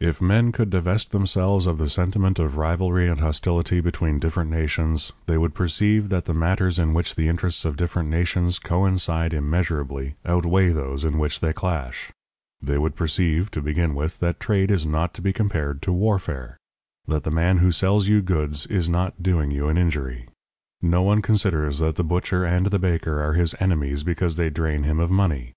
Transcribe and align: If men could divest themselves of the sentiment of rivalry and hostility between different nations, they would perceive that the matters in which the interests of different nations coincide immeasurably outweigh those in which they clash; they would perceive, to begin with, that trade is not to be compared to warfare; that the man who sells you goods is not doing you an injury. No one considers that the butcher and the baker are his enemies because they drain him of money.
If 0.00 0.22
men 0.22 0.50
could 0.50 0.70
divest 0.70 1.10
themselves 1.10 1.66
of 1.66 1.76
the 1.76 1.90
sentiment 1.90 2.38
of 2.38 2.56
rivalry 2.56 3.06
and 3.06 3.20
hostility 3.20 3.82
between 3.82 4.18
different 4.18 4.50
nations, 4.50 5.12
they 5.26 5.36
would 5.36 5.52
perceive 5.52 6.08
that 6.08 6.24
the 6.24 6.32
matters 6.32 6.78
in 6.78 6.94
which 6.94 7.16
the 7.16 7.28
interests 7.28 7.66
of 7.66 7.76
different 7.76 8.08
nations 8.08 8.58
coincide 8.58 9.34
immeasurably 9.34 10.14
outweigh 10.24 10.70
those 10.70 11.04
in 11.04 11.18
which 11.18 11.40
they 11.40 11.52
clash; 11.52 12.10
they 12.62 12.78
would 12.78 12.96
perceive, 12.96 13.50
to 13.50 13.60
begin 13.60 13.94
with, 13.94 14.20
that 14.20 14.40
trade 14.40 14.70
is 14.70 14.86
not 14.86 15.12
to 15.12 15.20
be 15.20 15.34
compared 15.34 15.82
to 15.82 15.92
warfare; 15.92 16.56
that 17.06 17.24
the 17.24 17.30
man 17.30 17.58
who 17.58 17.70
sells 17.70 18.08
you 18.08 18.22
goods 18.22 18.64
is 18.68 18.88
not 18.88 19.22
doing 19.22 19.50
you 19.50 19.68
an 19.68 19.76
injury. 19.76 20.30
No 20.80 21.02
one 21.02 21.20
considers 21.20 21.80
that 21.80 21.96
the 21.96 22.02
butcher 22.04 22.46
and 22.46 22.64
the 22.68 22.78
baker 22.78 23.22
are 23.22 23.34
his 23.34 23.54
enemies 23.60 24.02
because 24.02 24.36
they 24.36 24.48
drain 24.48 24.84
him 24.84 24.98
of 24.98 25.10
money. 25.10 25.52